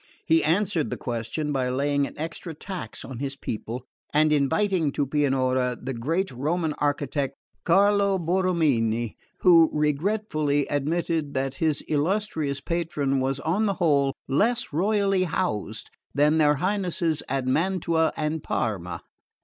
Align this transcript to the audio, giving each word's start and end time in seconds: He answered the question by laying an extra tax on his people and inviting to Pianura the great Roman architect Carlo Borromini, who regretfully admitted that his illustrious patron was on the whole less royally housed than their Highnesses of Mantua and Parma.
He 0.25 0.43
answered 0.43 0.89
the 0.89 0.97
question 0.97 1.51
by 1.51 1.69
laying 1.69 2.07
an 2.07 2.15
extra 2.17 2.55
tax 2.55 3.05
on 3.05 3.19
his 3.19 3.35
people 3.35 3.85
and 4.11 4.33
inviting 4.33 4.91
to 4.93 5.05
Pianura 5.05 5.77
the 5.79 5.93
great 5.93 6.31
Roman 6.31 6.73
architect 6.79 7.35
Carlo 7.65 8.17
Borromini, 8.17 9.15
who 9.41 9.69
regretfully 9.71 10.65
admitted 10.69 11.35
that 11.35 11.53
his 11.61 11.81
illustrious 11.87 12.61
patron 12.61 13.19
was 13.19 13.39
on 13.41 13.67
the 13.67 13.75
whole 13.75 14.15
less 14.27 14.73
royally 14.73 15.25
housed 15.25 15.91
than 16.15 16.39
their 16.39 16.55
Highnesses 16.55 17.21
of 17.29 17.45
Mantua 17.45 18.11
and 18.17 18.41
Parma. 18.41 19.03